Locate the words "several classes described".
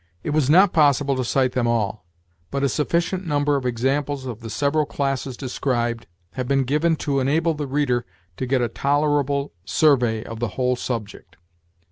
4.49-6.07